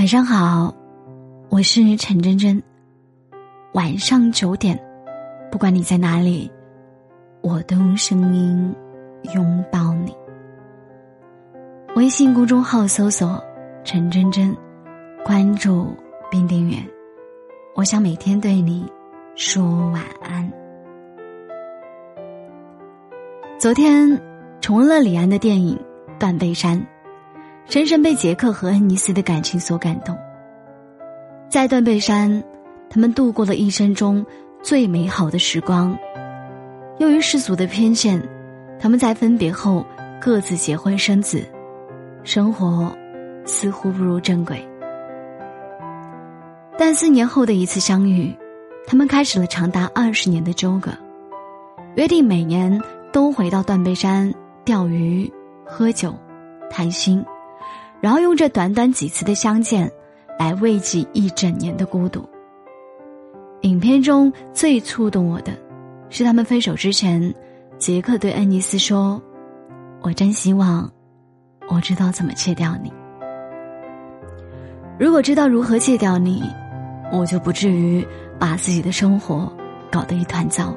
[0.00, 0.74] 晚上好，
[1.50, 2.62] 我是陈真真。
[3.74, 4.82] 晚上九点，
[5.52, 6.50] 不管你在哪里，
[7.42, 8.74] 我都用声音
[9.34, 10.16] 拥抱你。
[11.96, 13.44] 微信公众号搜索
[13.84, 14.56] “陈真真”，
[15.22, 15.94] 关注
[16.30, 16.78] 并订阅。
[17.74, 18.90] 我想每天对你
[19.34, 20.50] 说晚安。
[23.58, 24.18] 昨天
[24.62, 25.78] 重温了李安的电影
[26.18, 26.78] 《断背山》。
[27.70, 30.18] 深深被杰克和恩尼斯的感情所感动。
[31.48, 32.42] 在断背山，
[32.90, 34.26] 他们度过了一生中
[34.60, 35.96] 最美好的时光。
[36.98, 38.20] 由于世俗的偏见，
[38.80, 39.86] 他们在分别后
[40.20, 41.46] 各自结婚生子，
[42.24, 42.92] 生活
[43.46, 44.66] 似乎步入正轨。
[46.76, 48.36] 但四年后的一次相遇，
[48.84, 50.90] 他们开始了长达二十年的纠葛，
[51.94, 55.32] 约定每年都回到断背山钓鱼、
[55.64, 56.12] 喝酒、
[56.68, 57.24] 谈心。
[58.00, 59.90] 然后用这短短几次的相见，
[60.38, 62.26] 来慰藉一整年的孤独。
[63.62, 65.52] 影片中最触动我的，
[66.08, 67.34] 是他们分手之前，
[67.78, 69.20] 杰克对恩尼斯说
[70.00, 70.90] ：“我真希望，
[71.68, 72.90] 我知道怎么戒掉你。
[74.98, 76.42] 如果知道如何戒掉你，
[77.12, 78.06] 我就不至于
[78.38, 79.52] 把自己的生活
[79.90, 80.74] 搞得一团糟，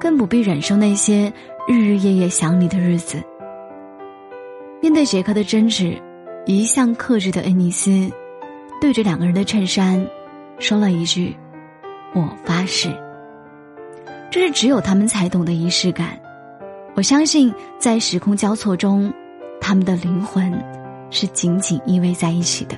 [0.00, 1.32] 更不必忍受那些
[1.68, 3.22] 日日夜夜想你的日子。”
[4.84, 5.98] 面对杰克的争执，
[6.44, 8.12] 一向克制的恩尼斯，
[8.82, 10.06] 对着两个人的衬衫，
[10.58, 11.34] 说了一句
[12.14, 12.90] ：“我发誓。”
[14.30, 16.20] 这是只有他们才懂的仪式感。
[16.94, 19.10] 我相信，在时空交错中，
[19.58, 20.52] 他们的灵魂
[21.08, 22.76] 是紧紧依偎在一起的。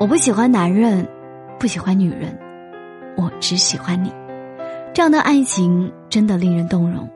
[0.00, 1.06] 我不喜欢男人，
[1.60, 2.36] 不喜欢女人，
[3.16, 4.12] 我只喜欢你。
[4.92, 7.08] 这样的爱情真的令人动容。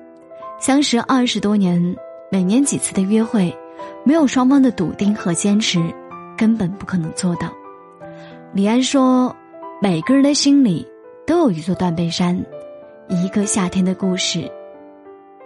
[0.61, 1.97] 相识二十多年。
[2.33, 3.53] 每年几次的约会，
[4.05, 5.83] 没有双方的笃定和坚持，
[6.39, 7.53] 根本不可能做到。
[8.55, 9.35] 李安说
[9.83, 10.87] ：“每个人的心里
[11.27, 12.41] 都有一座断背山，
[13.09, 14.49] 一个夏天的故事，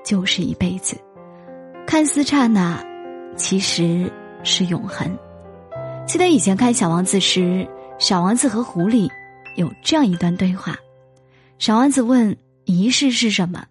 [0.04, 0.94] 就是一辈子。
[1.86, 2.84] 看似刹那，
[3.34, 4.12] 其实
[4.42, 5.10] 是永恒。”
[6.06, 7.66] 记得以前看《小王子》时，
[7.98, 9.08] 小王子和狐狸
[9.56, 10.76] 有这样一段对话：
[11.58, 12.36] 小王子问
[12.66, 13.64] ：“仪式是什么？”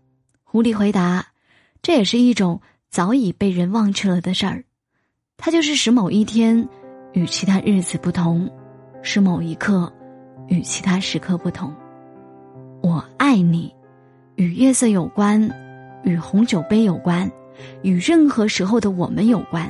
[0.43, 1.27] 狐狸回答
[1.83, 2.59] ：“这也是一种。”
[2.93, 4.63] 早已被人忘却了的事儿，
[5.35, 6.69] 它就是使某一天
[7.13, 8.47] 与其他日子不同，
[9.01, 9.91] 使某一刻
[10.47, 11.73] 与其他时刻不同。
[12.83, 13.73] 我爱你，
[14.35, 15.49] 与月色有关，
[16.03, 17.27] 与红酒杯有关，
[17.81, 19.67] 与任何时候的我们有关。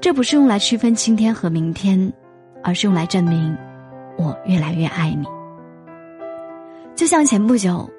[0.00, 2.12] 这不是用来区分今天和明天，
[2.62, 3.58] 而是用来证明
[4.16, 5.26] 我越来越爱你。
[6.94, 7.90] 就像前不久，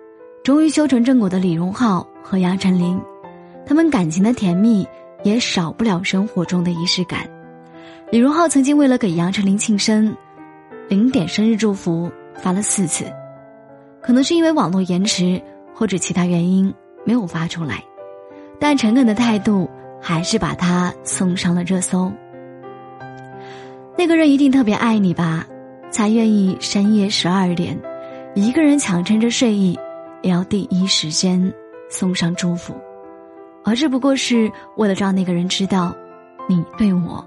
[0.42, 2.98] 终于修成正果的李荣浩和杨丞琳。
[3.68, 4.88] 他们感情的甜蜜
[5.24, 7.30] 也少不了生活中的仪式感。
[8.10, 10.16] 李荣浩曾经为了给杨丞琳庆生，
[10.88, 13.04] 零点生日祝福发了四次，
[14.02, 15.42] 可能是因为网络延迟
[15.76, 16.74] 或者其他原因
[17.04, 17.84] 没有发出来，
[18.58, 19.70] 但诚恳的态度
[20.02, 22.10] 还是把他送上了热搜。
[23.98, 25.46] 那个人一定特别爱你吧，
[25.92, 27.78] 才愿意深夜十二点，
[28.34, 29.78] 一个人强撑着睡意，
[30.22, 31.54] 也要第一时间
[31.90, 32.74] 送上祝福。
[33.68, 35.94] 而这不过是为了让那个人知道，
[36.48, 37.22] 你对我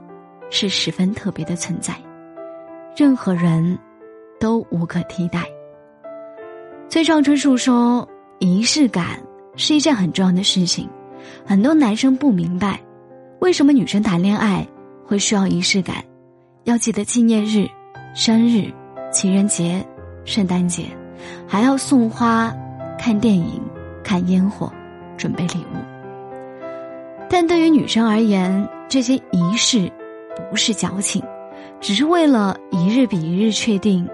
[0.49, 1.95] 是十分特别的存在，
[2.97, 3.79] 任何人
[4.41, 5.45] 都无可替代。
[6.89, 8.09] 崔创春树说
[8.41, 9.23] ：“仪式感
[9.55, 10.89] 是一件很重要的事情，
[11.45, 12.81] 很多男生不明白，
[13.41, 14.67] 为什么女生谈恋爱
[15.05, 16.03] 会需要仪式感，
[16.65, 17.69] 要记得纪念日、
[18.15, 18.73] 生日、
[19.13, 19.87] 情人节、
[20.25, 20.87] 圣诞节，
[21.47, 22.51] 还要送花、
[22.99, 23.61] 看电影、
[24.03, 24.73] 看烟火、
[25.19, 25.77] 准备礼物。”
[27.33, 29.91] 但对于女生而言，这些仪式
[30.51, 31.23] 不是矫情，
[31.81, 34.07] 只是为了一日比一日确定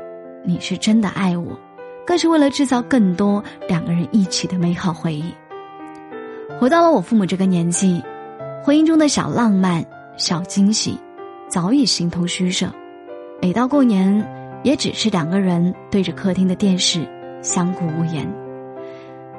[0.44, 1.58] 你是真的爱我，
[2.06, 5.24] 更是为了制造更多两个人一起的美好回忆。
[6.60, 8.02] 回到了我父母这个年纪，
[8.62, 9.82] 婚姻中的小浪漫、
[10.18, 11.00] 小惊喜，
[11.48, 12.70] 早已形同虚设。
[13.40, 14.24] 每到过年，
[14.62, 17.00] 也只是两个人对着客厅的电视，
[17.40, 18.30] 相顾无言。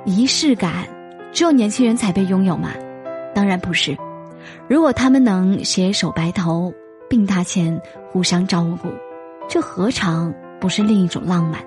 [0.04, 0.88] 仪式感，
[1.32, 2.72] 只有年轻人才被拥有吗？
[3.38, 3.96] 当然不是，
[4.68, 6.74] 如果他们能携手白头，
[7.08, 7.80] 病榻前
[8.12, 8.90] 互相照顾，
[9.48, 11.64] 这何尝不是另一种浪漫？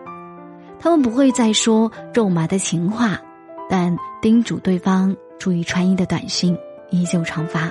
[0.80, 3.20] 他们不会再说肉麻的情话，
[3.68, 6.58] 但叮嘱对方注意穿衣的短信
[6.90, 7.70] 依旧常发。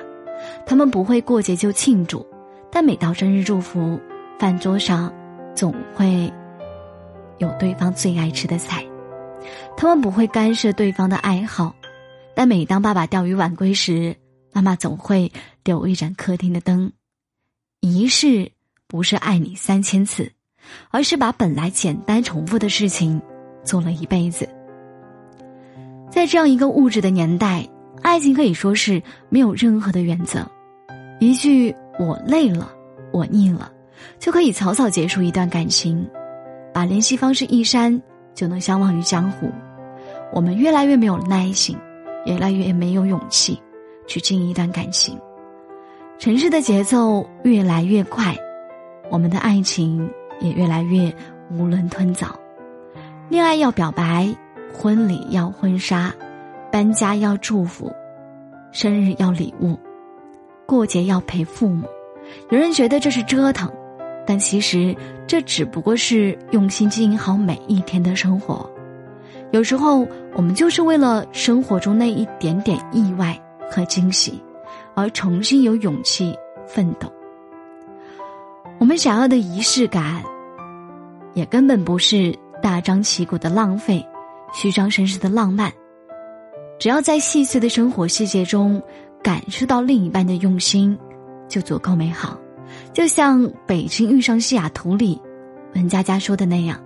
[0.65, 2.25] 他们不会过节就庆祝，
[2.71, 3.99] 但每到生日祝福，
[4.39, 5.13] 饭桌上
[5.53, 6.31] 总会
[7.37, 8.81] 有对方最爱吃的菜。
[9.75, 11.75] 他们不会干涉对方的爱好。
[12.35, 14.15] 但每当爸爸钓鱼晚归时，
[14.53, 15.31] 妈妈总会
[15.63, 16.91] 留一盏客厅的灯。
[17.81, 18.51] 仪式
[18.87, 20.31] 不是爱你三千次，
[20.89, 23.21] 而是把本来简单重复的事情
[23.63, 24.47] 做了一辈子。
[26.09, 27.67] 在这样一个物质的年代，
[28.01, 30.49] 爱情可以说是没有任何的原则，
[31.19, 32.71] 一句“我累了，
[33.11, 33.71] 我腻了”，
[34.19, 36.05] 就可以草草结束一段感情，
[36.73, 38.01] 把联系方式一删，
[38.33, 39.51] 就能相忘于江湖。
[40.33, 41.77] 我们越来越没有耐心，
[42.25, 43.59] 越来越没有勇气
[44.07, 45.19] 去经营一段感情。
[46.17, 48.35] 城市的节奏越来越快，
[49.09, 50.09] 我们的爱情
[50.41, 51.03] 也越来越
[51.51, 52.37] 囫囵吞枣。
[53.29, 54.27] 恋爱要表白，
[54.73, 56.13] 婚礼要婚纱，
[56.71, 57.91] 搬家要祝福，
[58.71, 59.79] 生日要礼物，
[60.65, 61.87] 过节要陪父母。
[62.49, 63.71] 有人觉得这是折腾，
[64.25, 64.95] 但其实
[65.25, 68.69] 这只不过是用心经营好每一天的生活。
[69.51, 73.39] 有时候，我们就是为了生活中那一点点意外
[73.71, 74.41] 和惊喜，
[74.95, 76.35] 而重新有勇气
[76.67, 77.11] 奋斗。
[78.77, 80.23] 我们想要的仪式感，
[81.33, 84.05] 也根本不是大张旗鼓的浪费、
[84.53, 85.71] 虚张声势的浪漫。
[86.77, 88.81] 只要在细碎的生活细节中
[89.21, 90.97] 感受到另一半的用心，
[91.47, 92.39] 就足够美好。
[92.93, 95.19] 就像《北京遇上西雅图》里
[95.73, 96.79] 文佳佳说的那样。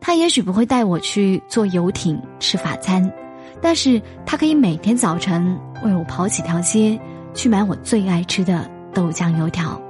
[0.00, 3.12] 他也许不会带我去坐游艇吃法餐，
[3.60, 6.98] 但是他可以每天早晨为我跑几条街，
[7.34, 9.80] 去买我最爱吃的豆浆油条。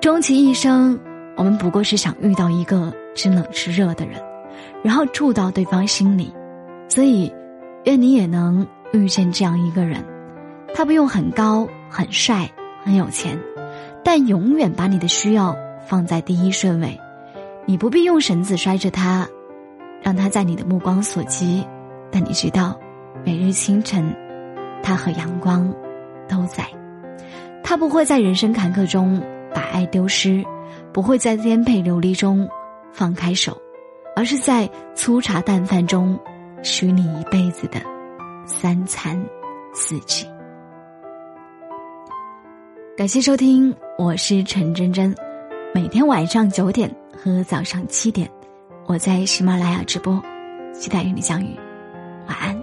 [0.00, 0.98] 终其一生，
[1.36, 4.20] 我们不过是想遇到一个知冷知热的人，
[4.82, 6.32] 然后住到对方心里。
[6.88, 7.32] 所以，
[7.84, 10.04] 愿你也能遇见这样一个人。
[10.74, 12.50] 他不用很高、很帅、
[12.84, 13.38] 很有钱，
[14.04, 15.56] 但永远把你的需要
[15.86, 16.98] 放在第一顺位。
[17.70, 19.28] 你不必用绳子拴着它，
[20.02, 21.64] 让它在你的目光所及，
[22.10, 22.76] 但你知道，
[23.24, 24.12] 每日清晨，
[24.82, 25.72] 它和阳光
[26.28, 26.66] 都在。
[27.62, 29.22] 他不会在人生坎坷中
[29.54, 30.44] 把爱丢失，
[30.92, 32.48] 不会在颠沛流离中
[32.90, 33.56] 放开手，
[34.16, 36.18] 而是在粗茶淡饭中
[36.64, 37.80] 许你一辈子的
[38.44, 39.16] 三餐
[39.72, 40.26] 四季。
[42.96, 45.14] 感谢收听，我是陈真真，
[45.72, 46.92] 每天晚上九点。
[47.22, 48.30] 和早上七点，
[48.86, 50.22] 我在喜马拉雅直播，
[50.72, 51.54] 期待与你相遇，
[52.26, 52.59] 晚安。